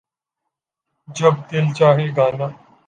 [1.07, 2.47] جب دل چاھے گانا